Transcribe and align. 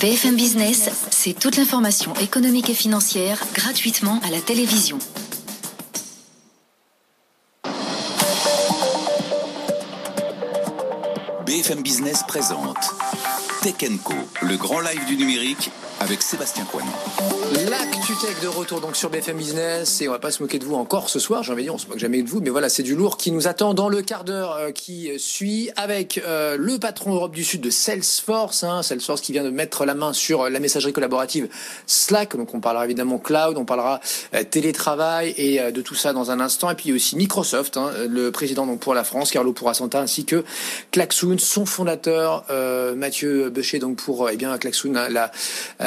BFM 0.00 0.34
Business, 0.34 0.88
c'est 1.10 1.38
toute 1.38 1.58
l'information 1.58 2.14
économique 2.22 2.70
et 2.70 2.74
financière 2.74 3.38
gratuitement 3.52 4.18
à 4.24 4.30
la 4.30 4.40
télévision. 4.40 4.96
BFM 11.44 11.82
Business 11.82 12.22
présente 12.26 12.94
Tech 13.60 13.74
Co, 14.02 14.14
le 14.40 14.56
grand 14.56 14.80
live 14.80 15.04
du 15.06 15.18
numérique 15.18 15.70
avec 16.00 16.22
Sébastien 16.22 16.64
Coinon. 16.64 16.90
L'actu 17.68 18.14
tech 18.20 18.40
de 18.42 18.48
retour 18.48 18.80
donc 18.80 18.96
sur 18.96 19.10
BFM 19.10 19.36
Business 19.36 20.00
et 20.00 20.08
on 20.08 20.12
va 20.12 20.18
pas 20.18 20.30
se 20.30 20.42
moquer 20.42 20.58
de 20.58 20.64
vous 20.64 20.74
encore 20.74 21.10
ce 21.10 21.18
soir, 21.18 21.42
j'ai 21.42 21.52
envie 21.52 21.62
de 21.62 21.66
dire, 21.66 21.74
on 21.74 21.78
se 21.78 21.86
moque 21.88 21.98
jamais 21.98 22.22
de 22.22 22.28
vous, 22.28 22.40
mais 22.40 22.48
voilà, 22.48 22.70
c'est 22.70 22.82
du 22.82 22.94
lourd 22.94 23.18
qui 23.18 23.30
nous 23.30 23.48
attend 23.48 23.74
dans 23.74 23.88
le 23.88 24.00
quart 24.00 24.24
d'heure 24.24 24.52
euh, 24.52 24.70
qui 24.70 25.10
suit 25.18 25.70
avec 25.76 26.22
euh, 26.26 26.56
le 26.56 26.78
patron 26.78 27.14
Europe 27.14 27.34
du 27.34 27.44
Sud 27.44 27.60
de 27.60 27.68
Salesforce, 27.68 28.64
hein, 28.64 28.82
Salesforce 28.82 29.20
qui 29.20 29.32
vient 29.32 29.44
de 29.44 29.50
mettre 29.50 29.84
la 29.84 29.94
main 29.94 30.14
sur 30.14 30.48
la 30.48 30.58
messagerie 30.58 30.92
collaborative 30.92 31.48
Slack, 31.86 32.34
donc 32.34 32.54
on 32.54 32.60
parlera 32.60 32.86
évidemment 32.86 33.18
cloud, 33.18 33.58
on 33.58 33.66
parlera 33.66 34.00
euh, 34.34 34.42
télétravail 34.42 35.34
et 35.36 35.60
de 35.70 35.82
tout 35.82 35.94
ça 35.94 36.14
dans 36.14 36.30
un 36.30 36.40
instant, 36.40 36.70
et 36.70 36.76
puis 36.76 36.92
aussi 36.92 37.14
Microsoft, 37.16 37.76
hein, 37.76 37.90
le 38.08 38.32
président 38.32 38.66
donc 38.66 38.80
pour 38.80 38.94
la 38.94 39.04
France, 39.04 39.30
Carlo 39.30 39.52
Purasanta, 39.52 40.00
ainsi 40.00 40.24
que 40.24 40.44
Klaxoon, 40.92 41.36
son 41.38 41.66
fondateur 41.66 42.44
Mathieu 42.96 43.50
Becher 43.50 43.78
donc 43.78 43.96
pour 43.96 44.30
eh 44.30 44.36
bien 44.36 44.56
Klaxoon, 44.56 44.92
la 45.10 45.30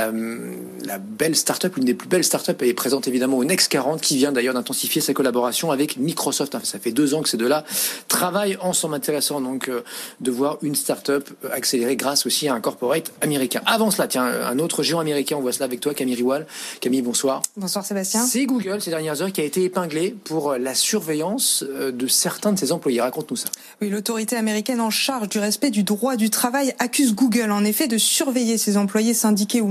euh, 0.07 0.55
la 0.85 0.97
belle 0.97 1.35
startup, 1.35 1.75
l'une 1.75 1.85
des 1.85 1.93
plus 1.93 2.07
belles 2.07 2.23
startups, 2.23 2.51
est 2.61 2.73
présente 2.73 3.07
évidemment 3.07 3.37
au 3.37 3.43
Next 3.43 3.71
40, 3.71 4.01
qui 4.01 4.17
vient 4.17 4.31
d'ailleurs 4.31 4.53
d'intensifier 4.53 5.01
sa 5.01 5.13
collaboration 5.13 5.71
avec 5.71 5.97
Microsoft. 5.97 6.55
ça 6.63 6.79
fait 6.79 6.91
deux 6.91 7.13
ans 7.13 7.21
que 7.21 7.29
ces 7.29 7.37
deux-là 7.37 7.63
travaillent 8.07 8.57
ensemble. 8.61 8.95
Intéressant 8.95 9.41
donc 9.41 9.69
euh, 9.69 9.81
de 10.21 10.31
voir 10.31 10.57
une 10.61 10.75
startup 10.75 11.29
accélérer 11.51 11.95
grâce 11.95 12.25
aussi 12.25 12.47
à 12.47 12.53
un 12.53 12.61
corporate 12.61 13.11
américain. 13.21 13.61
Avant 13.65 13.91
cela, 13.91 14.07
tiens, 14.07 14.25
un 14.25 14.59
autre 14.59 14.83
géant 14.83 14.99
américain, 14.99 15.35
on 15.37 15.41
voit 15.41 15.51
cela 15.51 15.65
avec 15.65 15.79
toi, 15.79 15.93
Camille 15.93 16.15
Riwal. 16.15 16.45
Camille, 16.79 17.01
bonsoir. 17.01 17.41
Bonsoir 17.57 17.85
Sébastien. 17.85 18.25
C'est 18.25 18.45
Google 18.45 18.81
ces 18.81 18.91
dernières 18.91 19.21
heures 19.21 19.31
qui 19.31 19.41
a 19.41 19.43
été 19.43 19.63
épinglé 19.63 20.15
pour 20.23 20.55
la 20.55 20.75
surveillance 20.75 21.63
euh, 21.67 21.92
de 21.92 22.08
certains 22.08 22.52
de 22.52 22.59
ses 22.59 22.71
employés. 22.71 23.02
Raconte-nous 23.02 23.37
ça. 23.37 23.49
Oui, 23.81 23.89
l'autorité 23.89 24.36
américaine 24.36 24.81
en 24.81 24.89
charge 24.89 25.30
du 25.30 25.39
respect 25.39 25.71
du 25.71 25.83
droit 25.83 26.15
du 26.15 26.30
travail 26.30 26.73
accuse 26.80 27.15
Google 27.15 27.52
en 27.52 27.63
effet 27.63 27.87
de 27.87 27.97
surveiller 27.97 28.58
ses 28.58 28.77
employés 28.77 29.13
syndiqués 29.13 29.61
ou 29.61 29.67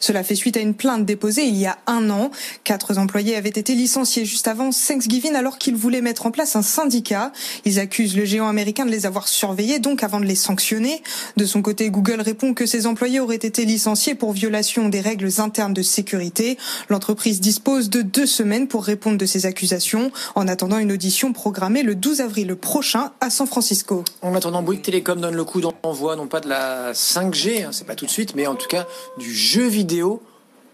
cela 0.00 0.22
fait 0.22 0.34
suite 0.34 0.56
à 0.56 0.60
une 0.60 0.74
plainte 0.74 1.04
déposée 1.04 1.44
il 1.44 1.56
y 1.56 1.66
a 1.66 1.78
un 1.86 2.10
an. 2.10 2.30
Quatre 2.64 2.98
employés 2.98 3.36
avaient 3.36 3.48
été 3.48 3.74
licenciés 3.74 4.24
juste 4.24 4.48
avant 4.48 4.70
Thanksgiving 4.70 5.34
alors 5.34 5.58
qu'ils 5.58 5.76
voulaient 5.76 6.00
mettre 6.00 6.26
en 6.26 6.30
place 6.30 6.56
un 6.56 6.62
syndicat. 6.62 7.32
Ils 7.64 7.78
accusent 7.80 8.16
le 8.16 8.24
géant 8.24 8.48
américain 8.48 8.84
de 8.84 8.90
les 8.90 9.06
avoir 9.06 9.28
surveillés, 9.28 9.78
donc 9.78 10.02
avant 10.02 10.20
de 10.20 10.26
les 10.26 10.34
sanctionner. 10.34 11.02
De 11.36 11.44
son 11.44 11.62
côté, 11.62 11.90
Google 11.90 12.20
répond 12.20 12.54
que 12.54 12.66
ses 12.66 12.86
employés 12.86 13.20
auraient 13.20 13.36
été 13.36 13.64
licenciés 13.64 14.14
pour 14.14 14.32
violation 14.32 14.88
des 14.88 15.00
règles 15.00 15.28
internes 15.38 15.74
de 15.74 15.82
sécurité. 15.82 16.58
L'entreprise 16.88 17.40
dispose 17.40 17.90
de 17.90 18.02
deux 18.02 18.26
semaines 18.26 18.68
pour 18.68 18.84
répondre 18.84 19.18
de 19.18 19.26
ces 19.26 19.46
accusations, 19.46 20.10
en 20.34 20.48
attendant 20.48 20.78
une 20.78 20.92
audition 20.92 21.32
programmée 21.32 21.82
le 21.82 21.94
12 21.94 22.20
avril 22.20 22.56
prochain 22.56 23.12
à 23.20 23.30
San 23.30 23.46
Francisco. 23.46 24.04
En 24.22 24.34
attendant, 24.34 24.62
Bouygues 24.62 24.82
Télécom 24.82 25.20
donne 25.20 25.34
le 25.34 25.44
coup 25.44 25.60
d'envoi, 25.60 26.16
non 26.16 26.26
pas 26.26 26.40
de 26.40 26.48
la 26.48 26.92
5G, 26.92 27.64
hein, 27.64 27.70
c'est 27.72 27.86
pas 27.86 27.94
tout 27.94 28.06
de 28.06 28.10
suite, 28.10 28.34
mais 28.34 28.46
en 28.46 28.54
tout 28.54 28.68
cas 28.68 28.86
du 29.18 29.32
jeu 29.32 29.66
vidéo 29.66 30.22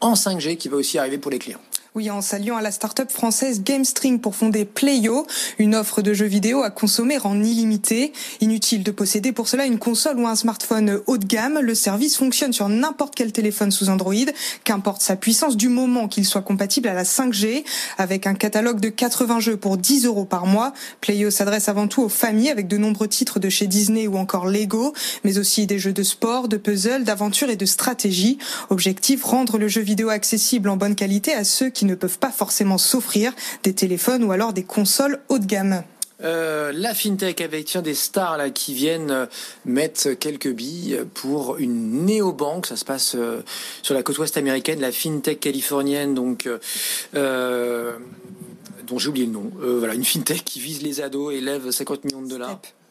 en 0.01 0.15
5G 0.15 0.57
qui 0.57 0.69
va 0.69 0.77
aussi 0.77 0.99
arriver 0.99 1.19
pour 1.19 1.31
les 1.31 1.39
clients. 1.39 1.61
Oui, 1.95 2.09
en 2.09 2.23
saluant 2.23 2.57
à 2.57 2.63
la 2.63 2.71
start-up 2.71 3.11
française 3.11 3.63
GameString 3.63 4.19
pour 4.19 4.35
fonder 4.35 4.65
Playo, 4.65 5.27
une 5.59 5.75
offre 5.75 6.01
de 6.01 6.15
jeux 6.15 6.25
vidéo 6.25 6.63
à 6.63 6.71
consommer 6.71 7.19
en 7.23 7.45
illimité. 7.45 8.15
Inutile 8.41 8.83
de 8.83 8.91
posséder 8.91 9.33
pour 9.33 9.47
cela 9.47 9.67
une 9.67 9.79
console 9.79 10.19
ou 10.19 10.27
un 10.27 10.35
smartphone 10.35 11.03
haut 11.07 11.19
de 11.19 11.27
gamme. 11.27 11.59
Le 11.61 11.75
service 11.75 12.17
fonctionne 12.17 12.55
sur 12.55 12.71
n'importe 12.71 13.15
quel 13.15 13.31
téléphone 13.31 13.71
sous 13.71 13.91
Android, 13.91 14.15
qu'importe 14.65 15.03
sa 15.03 15.17
puissance 15.17 15.59
du 15.59 15.69
moment 15.69 16.09
qu'il 16.09 16.25
soit 16.25 16.41
compatible 16.41 16.89
à 16.89 16.95
la 16.95 17.03
5G. 17.03 17.63
Avec 17.99 18.27
un 18.27 18.33
catalogue 18.33 18.81
de 18.81 18.89
80 18.89 19.41
jeux 19.41 19.59
pour 19.59 19.77
10 19.77 20.07
euros 20.07 20.25
par 20.25 20.47
mois, 20.47 20.73
Playo 21.03 21.31
s'adresse 21.31 21.69
avant 21.69 21.89
tout 21.89 22.01
aux 22.01 22.09
familles 22.09 22.49
avec 22.49 22.69
de 22.69 22.79
nombreux 22.79 23.09
titres 23.09 23.39
de 23.39 23.51
chez 23.51 23.67
Disney 23.67 24.07
ou 24.07 24.17
encore 24.17 24.47
Lego, 24.47 24.95
mais 25.25 25.37
aussi 25.37 25.67
des 25.67 25.79
jeux 25.79 25.93
de 25.93 26.03
sport, 26.03 26.49
de 26.49 26.57
puzzle, 26.57 27.05
d'aventure 27.05 27.51
et 27.51 27.57
de 27.57 27.67
stratégie. 27.67 28.39
Objectif, 28.71 29.25
rendre 29.25 29.59
le 29.59 29.69
jeu 29.69 29.83
vidéo 29.83 30.09
accessible 30.09 30.71
en 30.71 30.79
bonne 30.79 30.95
qualité 30.95 31.35
à 31.35 31.45
ceux 31.45 31.69
qui 31.69 31.82
qui 31.83 31.87
ne 31.87 31.97
peuvent 31.97 32.21
pas 32.21 32.31
forcément 32.31 32.79
s'offrir 32.79 33.33
des 33.65 33.75
téléphones 33.75 34.23
ou 34.23 34.31
alors 34.31 34.53
des 34.53 34.63
consoles 34.63 35.19
haut 35.29 35.41
de 35.41 35.47
gamme. 35.47 35.83
Euh, 36.23 36.71
la 36.73 36.95
fintech 36.95 37.41
avec 37.41 37.65
tiens, 37.65 37.83
des 37.83 37.97
stars 37.97 38.37
là 38.37 38.51
qui 38.51 38.73
viennent 38.73 39.11
euh, 39.11 39.27
mettre 39.65 40.11
quelques 40.13 40.53
billes 40.53 41.01
pour 41.13 41.57
une 41.57 42.05
néobanque. 42.05 42.67
Ça 42.67 42.77
se 42.77 42.85
passe 42.85 43.17
euh, 43.17 43.43
sur 43.83 43.95
la 43.95 44.05
côte 44.05 44.17
ouest 44.19 44.37
américaine, 44.37 44.81
la 44.81 44.93
fintech 44.93 45.41
californienne, 45.41 46.15
donc 46.15 46.49
dont 47.17 48.99
j'ai 48.99 49.09
oublié 49.09 49.27
le 49.27 49.33
nom. 49.33 49.51
voilà, 49.59 49.95
une 49.95 50.05
fintech 50.05 50.45
qui 50.45 50.61
vise 50.61 50.83
les 50.83 51.01
ados 51.01 51.35
et 51.35 51.41
lève 51.41 51.69
50 51.69 52.05
millions 52.05 52.23
de 52.23 52.29
dollars. 52.29 52.61
Step, 52.63 52.82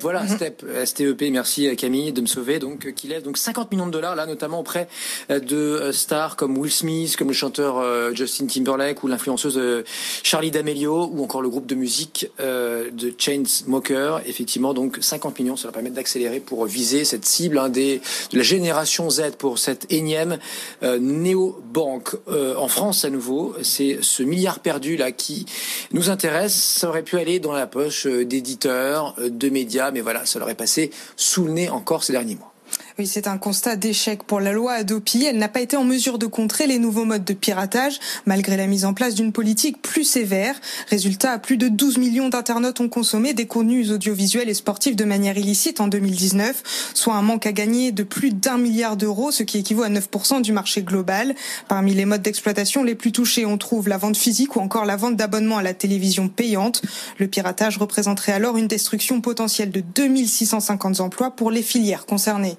voilà, 0.00 0.22
mhm. 0.22 0.28
Step, 0.28 0.64
STEP, 0.84 1.22
merci 1.32 1.74
Camille 1.76 2.12
de 2.12 2.20
me 2.20 2.26
sauver, 2.26 2.58
donc 2.58 2.86
euh, 2.86 2.90
qui 2.90 3.08
lève 3.08 3.22
donc 3.22 3.36
50 3.36 3.72
millions 3.72 3.86
de 3.86 3.90
dollars 3.90 4.14
là, 4.14 4.26
notamment 4.26 4.60
auprès 4.60 4.88
euh, 5.30 5.40
de 5.40 5.56
euh, 5.56 5.92
stars 5.92 6.36
comme 6.36 6.56
Will 6.56 6.70
Smith, 6.70 7.16
comme 7.16 7.28
le 7.28 7.34
chanteur 7.34 7.82
Justin 8.14 8.46
Timberlake 8.46 9.02
ou 9.02 9.08
l'influenceuse 9.08 9.84
Charlie 10.22 10.50
D'Amelio 10.50 11.10
ou 11.12 11.22
encore 11.22 11.42
le 11.42 11.48
groupe 11.48 11.66
de 11.66 11.74
musique 11.74 12.30
de 12.38 13.14
Chainsmokers. 13.18 14.22
Effectivement, 14.26 14.74
donc 14.74 14.98
50 15.00 15.38
millions, 15.38 15.56
ça 15.56 15.68
va 15.68 15.72
permettre 15.72 15.94
d'accélérer 15.94 16.40
pour 16.40 16.64
viser 16.66 17.04
cette 17.04 17.24
cible 17.24 17.58
hein, 17.58 17.68
des, 17.68 18.00
de 18.32 18.38
la 18.38 18.42
génération 18.42 19.10
Z 19.10 19.32
pour 19.38 19.58
cette 19.58 19.92
énième 19.92 20.38
néo-banque 20.82 22.16
en 22.28 22.68
France 22.68 23.04
à 23.04 23.10
nouveau. 23.10 23.54
C'est 23.62 23.98
ce 24.00 24.22
milliard 24.22 24.60
perdu 24.60 24.96
là 24.96 25.12
qui 25.12 25.46
nous 25.92 26.10
intéresse. 26.10 26.54
Ça 26.54 26.88
aurait 26.88 27.02
pu 27.02 27.18
aller 27.18 27.38
dans 27.40 27.52
la 27.52 27.66
poche 27.66 28.06
d'éditeurs, 28.06 29.14
de 29.18 29.48
mais 29.92 30.00
voilà, 30.00 30.26
ça 30.26 30.38
leur 30.38 30.50
est 30.50 30.54
passé 30.54 30.90
sous 31.16 31.44
le 31.44 31.52
nez 31.52 31.68
encore 31.70 32.04
ces 32.04 32.12
derniers 32.12 32.36
mois. 32.36 32.55
Oui, 32.98 33.06
c'est 33.06 33.26
un 33.26 33.36
constat 33.36 33.76
d'échec 33.76 34.22
pour 34.22 34.40
la 34.40 34.52
loi 34.52 34.72
Adopi. 34.72 35.26
Elle 35.26 35.36
n'a 35.36 35.48
pas 35.48 35.60
été 35.60 35.76
en 35.76 35.84
mesure 35.84 36.18
de 36.18 36.24
contrer 36.24 36.66
les 36.66 36.78
nouveaux 36.78 37.04
modes 37.04 37.24
de 37.24 37.34
piratage, 37.34 38.00
malgré 38.24 38.56
la 38.56 38.66
mise 38.66 38.86
en 38.86 38.94
place 38.94 39.14
d'une 39.14 39.32
politique 39.32 39.82
plus 39.82 40.04
sévère. 40.04 40.58
Résultat, 40.88 41.38
plus 41.38 41.58
de 41.58 41.68
12 41.68 41.98
millions 41.98 42.30
d'internautes 42.30 42.80
ont 42.80 42.88
consommé 42.88 43.34
des 43.34 43.46
contenus 43.46 43.90
audiovisuels 43.90 44.48
et 44.48 44.54
sportifs 44.54 44.96
de 44.96 45.04
manière 45.04 45.36
illicite 45.36 45.80
en 45.80 45.88
2019, 45.88 46.62
soit 46.94 47.14
un 47.14 47.20
manque 47.20 47.44
à 47.44 47.52
gagner 47.52 47.92
de 47.92 48.02
plus 48.02 48.30
d'un 48.30 48.56
milliard 48.56 48.96
d'euros, 48.96 49.30
ce 49.30 49.42
qui 49.42 49.58
équivaut 49.58 49.82
à 49.82 49.90
9% 49.90 50.40
du 50.40 50.52
marché 50.52 50.82
global. 50.82 51.34
Parmi 51.68 51.92
les 51.92 52.06
modes 52.06 52.22
d'exploitation 52.22 52.82
les 52.82 52.94
plus 52.94 53.12
touchés, 53.12 53.44
on 53.44 53.58
trouve 53.58 53.90
la 53.90 53.98
vente 53.98 54.16
physique 54.16 54.56
ou 54.56 54.60
encore 54.60 54.86
la 54.86 54.96
vente 54.96 55.16
d'abonnements 55.16 55.58
à 55.58 55.62
la 55.62 55.74
télévision 55.74 56.30
payante. 56.30 56.80
Le 57.18 57.28
piratage 57.28 57.76
représenterait 57.76 58.32
alors 58.32 58.56
une 58.56 58.68
destruction 58.68 59.20
potentielle 59.20 59.70
de 59.70 59.82
2650 59.94 61.00
emplois 61.00 61.30
pour 61.30 61.50
les 61.50 61.62
filières 61.62 62.06
concernées. 62.06 62.55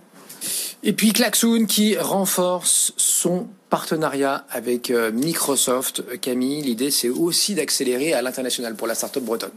Et 0.83 0.93
puis 0.93 1.13
Klaxoon 1.13 1.65
qui 1.65 1.97
renforce 1.97 2.93
son 2.97 3.47
partenariat 3.69 4.45
avec 4.49 4.91
euh, 4.91 5.11
Microsoft. 5.11 6.19
Camille, 6.19 6.61
l'idée 6.61 6.91
c'est 6.91 7.09
aussi 7.09 7.55
d'accélérer 7.55 8.13
à 8.13 8.21
l'international 8.21 8.75
pour 8.75 8.87
la 8.87 8.95
start-up 8.95 9.23
bretonne. 9.23 9.51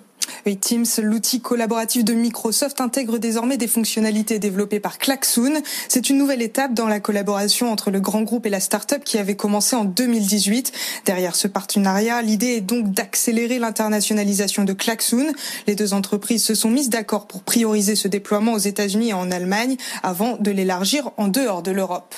Oui, 0.47 0.57
Teams, 0.57 0.87
l'outil 1.03 1.41
collaboratif 1.41 2.05
de 2.05 2.15
Microsoft, 2.15 2.81
intègre 2.81 3.19
désormais 3.19 3.57
des 3.57 3.67
fonctionnalités 3.67 4.39
développées 4.39 4.81
par 4.81 4.99
Klaxoon. 4.99 5.63
C'est 5.89 6.11
une 6.11 6.19
nouvelle 6.19 6.43
étape 6.43 6.75
dans 6.75 6.87
la 6.87 7.01
collaboration 7.01 7.71
entre 7.71 7.91
le 7.91 8.01
grand 8.01 8.23
groupe 8.23 8.47
et 8.47 8.51
la 8.51 8.61
start-up 8.61 9.03
qui 9.05 9.19
avait 9.19 9.37
commencé 9.37 9.77
en 9.77 9.85
2018. 9.85 10.73
Derrière 11.05 11.37
ce 11.37 11.49
partenariat, 11.49 12.23
l'idée 12.23 12.57
est 12.57 12.61
donc 12.61 12.93
d'accélérer 12.93 13.59
l'internationalisation 13.59 14.65
de 14.65 14.73
Klaxoon. 14.73 15.33
Les 15.67 15.75
deux 15.75 15.95
entreprises 15.95 16.45
se 16.45 16.55
sont 16.55 16.71
mises 16.71 16.91
d'accord 16.91 17.27
pour 17.27 17.43
prioriser 17.43 17.97
ce 17.97 18.09
déploiement 18.09 18.53
aux 18.53 18.59
États-Unis 18.59 19.11
et 19.11 19.15
en 19.15 19.31
Allemagne 19.31 19.77
avant 20.03 20.37
de 20.39 20.51
l'élargir 20.51 21.11
en 21.17 21.29
dehors 21.29 21.63
de 21.63 21.71
l'Europe. 21.71 22.15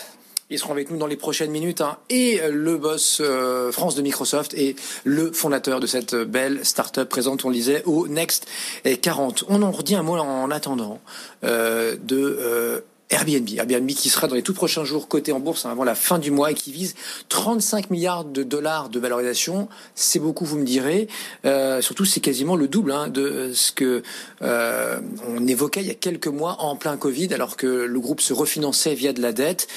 Ils 0.52 0.58
seront 0.58 0.72
avec 0.72 0.90
nous 0.90 0.98
dans 0.98 1.06
les 1.06 1.16
prochaines 1.16 1.50
minutes. 1.50 1.80
Hein. 1.80 1.96
Et 2.10 2.38
le 2.50 2.76
boss 2.76 3.22
euh, 3.22 3.72
France 3.72 3.94
de 3.94 4.02
Microsoft 4.02 4.52
et 4.52 4.76
le 5.04 5.32
fondateur 5.32 5.80
de 5.80 5.86
cette 5.86 6.14
belle 6.14 6.62
start-up 6.62 7.08
présente, 7.08 7.46
on 7.46 7.48
le 7.48 7.54
disait, 7.54 7.82
au 7.86 8.06
Next 8.06 8.46
40. 8.84 9.44
On 9.48 9.62
en 9.62 9.70
redit 9.70 9.94
un 9.94 10.02
mot 10.02 10.18
en 10.18 10.50
attendant 10.50 11.00
euh, 11.42 11.96
de 12.02 12.18
euh, 12.18 12.80
Airbnb. 13.12 13.48
Airbnb 13.56 13.88
qui 13.90 14.08
sera 14.08 14.26
dans 14.26 14.34
les 14.34 14.42
tout 14.42 14.54
prochains 14.54 14.84
jours 14.84 15.08
coté 15.08 15.32
en 15.32 15.40
bourse 15.40 15.66
hein, 15.66 15.70
avant 15.70 15.84
la 15.84 15.94
fin 15.94 16.18
du 16.18 16.30
mois 16.30 16.50
et 16.50 16.54
qui 16.54 16.72
vise 16.72 16.94
35 17.28 17.90
milliards 17.90 18.24
de 18.24 18.42
dollars 18.42 18.88
de 18.88 18.98
valorisation. 18.98 19.68
C'est 19.94 20.18
beaucoup, 20.18 20.44
vous 20.44 20.58
me 20.58 20.64
direz. 20.64 21.08
Euh, 21.44 21.80
surtout, 21.80 22.04
c'est 22.04 22.20
quasiment 22.20 22.56
le 22.56 22.68
double 22.68 22.92
hein, 22.92 23.08
de 23.08 23.52
ce 23.54 23.72
que 23.72 24.02
euh, 24.42 24.98
on 25.28 25.46
évoquait 25.46 25.80
il 25.80 25.86
y 25.86 25.90
a 25.90 25.94
quelques 25.94 26.28
mois 26.28 26.56
en 26.60 26.76
plein 26.76 26.96
Covid, 26.96 27.32
alors 27.34 27.56
que 27.56 27.66
le 27.66 28.00
groupe 28.00 28.20
se 28.20 28.32
refinançait 28.32 28.94
via 28.94 29.12
de 29.12 29.22
la 29.22 29.32
dette. 29.32 29.68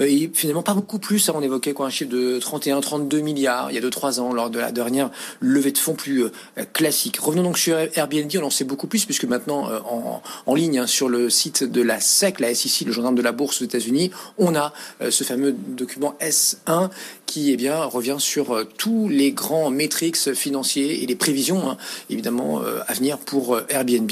Euh, 0.00 0.06
et 0.06 0.30
finalement, 0.32 0.62
pas 0.62 0.74
beaucoup 0.74 0.98
plus. 0.98 1.28
Hein, 1.28 1.34
on 1.36 1.42
évoquait 1.42 1.72
quoi 1.72 1.86
un 1.86 1.90
chiffre 1.90 2.10
de 2.10 2.38
31, 2.38 2.80
32 2.80 3.20
milliards 3.20 3.70
il 3.70 3.74
y 3.74 3.78
a 3.78 3.80
2-3 3.80 4.20
ans 4.20 4.32
lors 4.32 4.50
de 4.50 4.58
la 4.58 4.72
dernière 4.72 5.10
levée 5.40 5.72
de 5.72 5.78
fonds 5.78 5.94
plus 5.94 6.24
euh, 6.24 6.30
classique. 6.72 7.18
Revenons 7.18 7.42
donc 7.42 7.58
sur 7.58 7.76
Airbnb. 7.94 8.30
On 8.36 8.44
en 8.44 8.50
sait 8.50 8.64
beaucoup 8.64 8.86
plus 8.86 9.04
puisque 9.04 9.24
maintenant 9.24 9.68
euh, 9.68 9.80
en, 9.80 10.22
en 10.46 10.54
ligne 10.54 10.86
sur 10.86 11.08
le 11.08 11.30
site 11.30 11.64
de 11.64 11.82
la 11.82 12.00
SEC, 12.00 12.40
la 12.40 12.54
SEC 12.54 12.83
le 12.84 12.92
gendarme 12.92 13.14
de 13.14 13.22
la 13.22 13.32
bourse 13.32 13.62
aux 13.62 13.64
États-Unis, 13.64 14.10
on 14.38 14.54
a 14.54 14.72
euh, 15.00 15.10
ce 15.10 15.24
fameux 15.24 15.52
document 15.52 16.14
S1 16.20 16.90
qui 17.26 17.52
eh 17.52 17.56
bien, 17.56 17.84
revient 17.84 18.16
sur 18.18 18.52
euh, 18.52 18.64
tous 18.64 19.08
les 19.08 19.32
grands 19.32 19.70
métriques 19.70 20.34
financiers 20.34 21.02
et 21.02 21.06
les 21.06 21.16
prévisions, 21.16 21.70
hein, 21.70 21.76
évidemment, 22.10 22.62
euh, 22.62 22.80
à 22.86 22.92
venir 22.94 23.18
pour 23.18 23.60
Airbnb. 23.68 24.10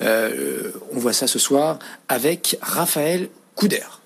on 0.00 0.98
voit 0.98 1.12
ça 1.12 1.26
ce 1.26 1.38
soir 1.38 1.78
avec 2.08 2.58
Raphaël 2.60 3.28
Couder. 3.54 4.01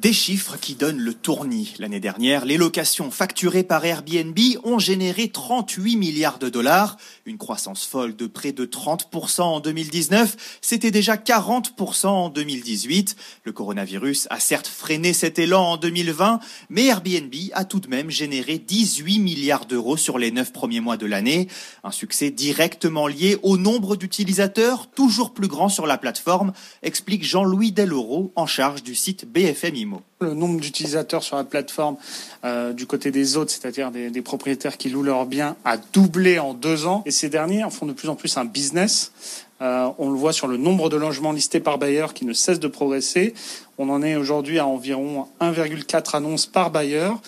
Des 0.00 0.12
chiffres 0.12 0.56
qui 0.60 0.74
donnent 0.74 0.98
le 0.98 1.14
tournis. 1.14 1.74
L'année 1.78 2.00
dernière, 2.00 2.44
les 2.46 2.56
locations 2.56 3.10
facturées 3.10 3.62
par 3.62 3.84
Airbnb 3.84 4.38
ont 4.64 4.78
généré 4.78 5.28
38 5.28 5.96
milliards 5.96 6.38
de 6.38 6.48
dollars, 6.48 6.96
une 7.26 7.38
croissance 7.38 7.84
folle 7.84 8.16
de 8.16 8.26
près 8.26 8.52
de 8.52 8.66
30% 8.66 9.42
en 9.42 9.60
2019. 9.60 10.58
C'était 10.62 10.90
déjà 10.90 11.16
40% 11.16 12.06
en 12.06 12.28
2018. 12.28 13.14
Le 13.44 13.52
coronavirus 13.52 14.26
a 14.30 14.40
certes 14.40 14.66
freiné 14.66 15.12
cet 15.12 15.38
élan 15.38 15.62
en 15.72 15.76
2020, 15.76 16.40
mais 16.70 16.86
Airbnb 16.86 17.34
a 17.52 17.64
tout 17.64 17.80
de 17.80 17.88
même 17.88 18.10
généré 18.10 18.58
18 18.58 19.20
milliards 19.20 19.66
d'euros 19.66 19.96
sur 19.96 20.18
les 20.18 20.32
9 20.32 20.52
premiers 20.52 20.80
mois 20.80 20.96
de 20.96 21.06
l'année. 21.06 21.48
Un 21.84 21.92
succès 21.92 22.30
directement 22.30 23.06
lié 23.06 23.38
au 23.42 23.56
nombre 23.56 23.96
d'utilisateurs, 23.96 24.90
toujours 24.90 25.34
plus 25.34 25.48
grand 25.48 25.68
sur 25.68 25.86
la 25.86 25.98
plateforme, 25.98 26.52
explique 26.82 27.24
Jean-Louis 27.24 27.70
Deloro, 27.70 28.32
en 28.34 28.46
charge 28.46 28.82
du 28.82 28.94
site 28.94 29.26
BFM 29.30 29.83
le 30.20 30.34
nombre 30.34 30.60
d'utilisateurs 30.60 31.22
sur 31.22 31.36
la 31.36 31.44
plateforme 31.44 31.96
euh, 32.44 32.72
du 32.72 32.86
côté 32.86 33.10
des 33.10 33.36
autres, 33.36 33.50
c'est-à-dire 33.50 33.90
des, 33.90 34.22
propriétaires 34.22 34.76
qui 34.76 34.88
louent 34.88 35.02
leurs 35.02 35.26
biens, 35.26 35.56
a 35.64 35.76
doublé 35.76 36.38
en 36.38 36.54
deux 36.54 36.86
ans. 36.86 37.02
Et 37.06 37.10
ces 37.10 37.28
derniers 37.28 37.64
en 37.64 37.70
font 37.70 37.86
de 37.86 37.92
plus 37.92 38.08
en 38.08 38.16
plus 38.16 38.36
un 38.36 38.44
business. 38.44 39.12
Euh, 39.60 39.88
on 39.98 40.10
le 40.10 40.16
voit 40.16 40.32
sur 40.32 40.48
le 40.48 40.56
nombre 40.56 40.88
de 40.88 40.96
logements 40.96 41.32
listés 41.32 41.60
par 41.60 41.78
bailleur 41.78 42.12
qui 42.12 42.24
ne 42.24 42.32
cesse 42.32 42.58
de 42.58 42.68
progresser. 42.68 43.34
On 43.78 43.88
en 43.88 44.02
est 44.02 44.16
aujourd'hui 44.16 44.58
à 44.58 44.66
environ 44.66 45.26
1,4 45.40 46.16
annonces 46.16 46.46
par 46.46 46.70
bailleur. 46.70 47.20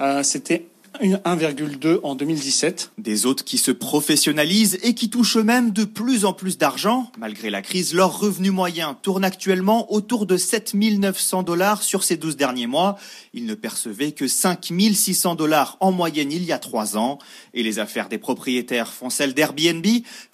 Euh, 0.00 0.22
c'était 0.22 0.66
1,2 1.00 2.00
en 2.02 2.14
2017. 2.14 2.92
Des 2.98 3.26
hôtes 3.26 3.42
qui 3.42 3.58
se 3.58 3.70
professionnalisent 3.70 4.78
et 4.82 4.94
qui 4.94 5.10
touchent 5.10 5.36
eux-mêmes 5.36 5.70
de 5.70 5.84
plus 5.84 6.24
en 6.24 6.32
plus 6.32 6.58
d'argent. 6.58 7.10
Malgré 7.18 7.50
la 7.50 7.62
crise, 7.62 7.94
leur 7.94 8.18
revenu 8.18 8.50
moyen 8.50 8.94
tourne 9.02 9.24
actuellement 9.24 9.92
autour 9.92 10.26
de 10.26 10.36
7 10.36 10.74
900 10.74 11.42
dollars 11.42 11.82
sur 11.82 12.04
ces 12.04 12.16
12 12.16 12.36
derniers 12.36 12.66
mois. 12.66 12.98
Ils 13.34 13.46
ne 13.46 13.54
percevaient 13.54 14.12
que 14.12 14.28
5 14.28 14.72
600 14.92 15.34
dollars 15.34 15.76
en 15.80 15.92
moyenne 15.92 16.32
il 16.32 16.44
y 16.44 16.52
a 16.52 16.58
trois 16.58 16.96
ans. 16.96 17.18
Et 17.54 17.62
les 17.62 17.78
affaires 17.78 18.08
des 18.08 18.18
propriétaires 18.18 18.92
font 18.92 19.10
celles 19.10 19.34
d'Airbnb, 19.34 19.86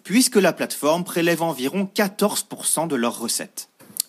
puisque 0.03 0.37
la 0.37 0.53
plateforme 0.53 1.05
prélève 1.05 1.43
environ 1.43 1.89
14% 1.95 2.89
de 2.89 2.97
leurs 2.97 3.19
recettes. 3.19 3.68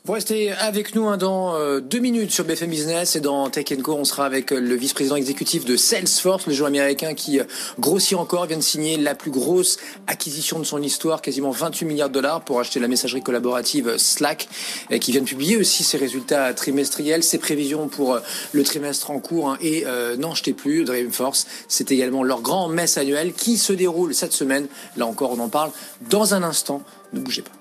Vous 0.10 0.16
restez 0.16 0.52
avec 0.52 0.96
nous 0.96 1.08
hein, 1.08 1.18
dans 1.18 1.54
euh, 1.54 1.82
deux 1.82 2.00
minutes 2.00 2.32
sur 2.32 2.44
BFM 2.44 2.72
Business 2.72 3.16
et 3.16 3.20
dans 3.20 3.48
Tech 3.52 3.66
Co. 3.84 3.94
On 3.94 4.06
sera 4.06 4.26
avec 4.26 4.52
euh, 4.52 4.60
le 4.60 4.74
vice-président 4.74 5.16
exécutif 5.16 5.66
de 5.66 5.78
Salesforce, 5.78 6.48
le 6.48 6.54
jeu 6.54 6.66
américain 6.66 7.14
qui 7.14 7.40
euh, 7.40 7.44
grossit 7.78 8.18
encore, 8.18 8.48
vient 8.48 8.58
de 8.58 8.64
signer 8.64 8.98
la 8.98 9.14
plus 9.14 9.30
grosse 9.30 9.78
acquisition 10.08 10.58
de 10.58 10.64
son 10.64 10.82
histoire, 10.82 11.22
quasiment 11.22 11.52
28 11.52 11.86
milliards 11.86 12.10
de 12.10 12.16
dollars 12.16 12.42
pour 12.42 12.60
acheter 12.60 12.80
la 12.80 12.88
messagerie 12.88 13.22
collaborative 13.22 14.00
Slack, 14.00 14.50
et 14.90 14.98
qui 14.98 15.12
vient 15.12 15.22
de 15.22 15.28
publier 15.28 15.58
aussi 15.58 15.84
ses 15.84 15.98
résultats 15.98 16.56
trimestriels, 16.56 17.22
ses 17.22 17.38
prévisions 17.38 17.88
pour 17.88 18.18
le 18.52 18.64
trimestre 18.64 19.12
en 19.12 19.20
cours. 19.20 19.52
Hein, 19.52 19.60
et 19.62 19.86
n'en 20.18 20.34
jetez 20.34 20.54
plus, 20.54 20.86
Dreamforce, 20.86 21.46
c'est 21.68 21.92
également 21.92 22.24
leur 22.24 22.42
grand 22.42 22.68
messe 22.68 22.98
annuel 22.98 23.32
qui 23.32 23.60
se 23.60 23.74
déroule 23.74 24.16
cette 24.16 24.34
semaine. 24.34 24.70
Là 24.98 25.06
encore, 25.06 25.34
on 25.34 25.40
en 25.40 25.50
parle 25.50 25.70
dans 26.10 26.34
un 26.34 26.42
instant. 26.42 26.82
Ne 27.14 27.20
bougez 27.20 27.44
pas. 27.44 27.59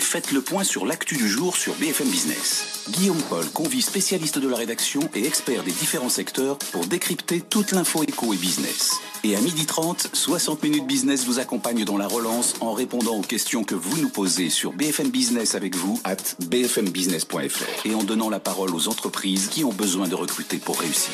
Faites 0.00 0.32
le 0.32 0.40
point 0.40 0.64
sur 0.64 0.84
l'actu 0.84 1.16
du 1.16 1.28
jour 1.28 1.56
sur 1.56 1.74
BFM 1.74 2.08
Business. 2.08 2.84
Guillaume 2.90 3.22
Paul 3.28 3.48
convie 3.50 3.82
spécialistes 3.82 4.38
de 4.38 4.48
la 4.48 4.56
rédaction 4.56 5.00
et 5.14 5.24
experts 5.24 5.62
des 5.62 5.70
différents 5.70 6.08
secteurs 6.08 6.58
pour 6.72 6.86
décrypter 6.86 7.40
toute 7.40 7.72
l'info 7.72 8.02
éco 8.02 8.34
et 8.34 8.36
business. 8.36 8.96
Et 9.22 9.36
à 9.36 9.40
12h30, 9.40 10.08
60 10.12 10.62
minutes 10.62 10.86
business 10.86 11.24
vous 11.24 11.38
accompagne 11.38 11.84
dans 11.84 11.96
la 11.96 12.08
relance 12.08 12.54
en 12.60 12.72
répondant 12.72 13.16
aux 13.16 13.22
questions 13.22 13.62
que 13.62 13.74
vous 13.74 13.96
nous 13.98 14.08
posez 14.08 14.50
sur 14.50 14.72
BFM 14.72 15.10
Business 15.10 15.54
avec 15.54 15.76
vous 15.76 16.00
at 16.04 16.16
bfmbusiness.fr 16.40 17.86
et 17.86 17.94
en 17.94 18.02
donnant 18.02 18.30
la 18.30 18.40
parole 18.40 18.74
aux 18.74 18.88
entreprises 18.88 19.48
qui 19.48 19.64
ont 19.64 19.72
besoin 19.72 20.08
de 20.08 20.14
recruter 20.14 20.56
pour 20.56 20.80
réussir. 20.80 21.12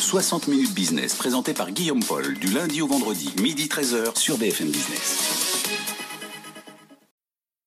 60 0.00 0.48
minutes 0.48 0.74
business 0.74 1.14
présenté 1.14 1.54
par 1.54 1.70
Guillaume 1.70 2.04
Paul 2.04 2.34
du 2.34 2.48
lundi 2.48 2.82
au 2.82 2.86
vendredi, 2.86 3.32
midi 3.40 3.66
13h 3.66 4.18
sur 4.18 4.36
BFM 4.38 4.68
Business. 4.68 5.49